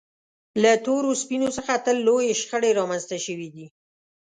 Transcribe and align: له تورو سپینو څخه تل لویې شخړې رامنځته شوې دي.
له 0.63 0.71
تورو 0.85 1.11
سپینو 1.21 1.49
څخه 1.57 1.73
تل 1.85 1.97
لویې 2.07 2.37
شخړې 2.41 2.71
رامنځته 2.79 3.17
شوې 3.25 3.49
دي. 3.55 3.65